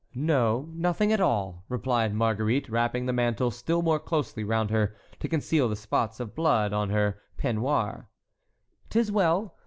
"No, 0.15 0.67
nothing 0.73 1.13
at 1.13 1.21
all," 1.21 1.63
replied 1.69 2.15
Marguerite, 2.15 2.67
wrapping 2.69 3.05
the 3.05 3.13
mantle 3.13 3.51
still 3.51 3.83
more 3.83 3.99
closely 3.99 4.43
round 4.43 4.71
her 4.71 4.95
to 5.19 5.27
conceal 5.27 5.69
the 5.69 5.75
spots 5.75 6.19
of 6.19 6.33
blood 6.33 6.73
on 6.73 6.89
her 6.89 7.21
peignoir. 7.37 8.09
"'Tis 8.89 9.11
well. 9.11 9.55